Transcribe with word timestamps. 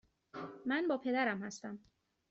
من 0.65 0.87
با 0.87 0.97
پدرم 0.97 1.43
هستم. 1.43 1.79